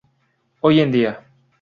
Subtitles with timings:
[0.61, 1.27] Hoy en dia.